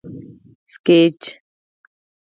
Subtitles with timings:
[0.73, 1.21] سکیچ